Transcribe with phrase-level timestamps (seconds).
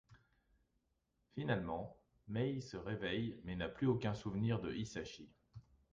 [1.35, 1.95] Finalement,
[2.27, 5.29] Mai se réveille mais n'a plus aucun souvenir de Hisashi.